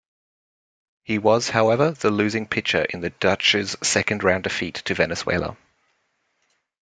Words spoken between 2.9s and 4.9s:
the Dutch's second-round defeat